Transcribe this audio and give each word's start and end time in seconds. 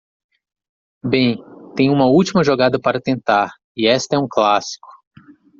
Bem, 1.05 1.37
tenho 1.75 1.93
uma 1.93 2.07
última 2.07 2.43
jogada 2.43 2.79
para 2.79 2.99
tentar, 2.99 3.53
e 3.77 3.85
esta 3.87 4.15
é 4.15 4.19
um 4.19 4.27
clássico. 4.27 4.87